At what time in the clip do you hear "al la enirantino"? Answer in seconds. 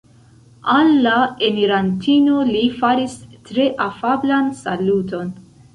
0.75-2.39